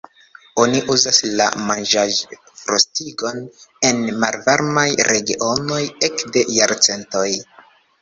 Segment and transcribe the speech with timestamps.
[0.61, 3.39] Oni uzas la manĝaĵ-frostigon
[3.93, 7.33] en malvarmaj regionoj ekde jarcentoj.